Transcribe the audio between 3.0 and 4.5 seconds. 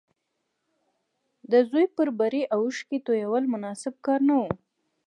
تويول مناسب کار نه و